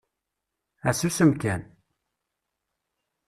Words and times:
Ah 0.87 0.93
susem 0.99 1.31
kan! 1.41 1.61